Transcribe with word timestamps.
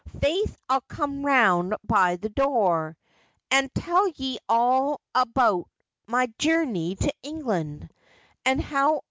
Faith, 0.19 0.57
I'll 0.67 0.81
come 0.81 1.23
round 1.23 1.75
by 1.83 2.15
the 2.15 2.29
doer, 2.29 2.97
and 3.51 3.71
tell 3.75 4.07
ye 4.07 4.39
all 4.49 4.99
about 5.13 5.69
me 6.07 6.33
journey 6.39 6.95
to 6.95 7.13
England, 7.21 7.91
and 8.43 8.59
how 8.59 8.63
u^3 8.63 8.71
J 8.71 8.89
mi 8.89 8.89
as 8.89 8.95
I 8.95 8.95
Am. 8.95 8.99